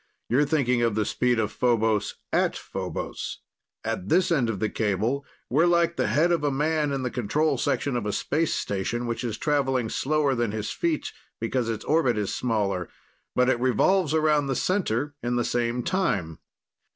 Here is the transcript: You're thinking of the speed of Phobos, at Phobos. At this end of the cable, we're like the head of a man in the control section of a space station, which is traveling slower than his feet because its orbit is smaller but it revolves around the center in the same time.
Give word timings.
You're 0.29 0.45
thinking 0.45 0.81
of 0.81 0.95
the 0.95 1.05
speed 1.05 1.37
of 1.37 1.51
Phobos, 1.51 2.15
at 2.33 2.57
Phobos. 2.57 3.41
At 3.83 4.09
this 4.09 4.31
end 4.31 4.49
of 4.49 4.59
the 4.59 4.67
cable, 4.67 5.23
we're 5.47 5.67
like 5.67 5.95
the 5.95 6.07
head 6.07 6.31
of 6.31 6.43
a 6.43 6.49
man 6.49 6.91
in 6.91 7.03
the 7.03 7.11
control 7.11 7.55
section 7.59 7.95
of 7.95 8.07
a 8.07 8.11
space 8.11 8.51
station, 8.51 9.05
which 9.05 9.23
is 9.23 9.37
traveling 9.37 9.89
slower 9.89 10.33
than 10.33 10.53
his 10.53 10.71
feet 10.71 11.13
because 11.39 11.69
its 11.69 11.85
orbit 11.85 12.17
is 12.17 12.33
smaller 12.33 12.89
but 13.35 13.47
it 13.47 13.59
revolves 13.59 14.15
around 14.15 14.47
the 14.47 14.55
center 14.55 15.13
in 15.21 15.35
the 15.35 15.45
same 15.45 15.83
time. 15.83 16.39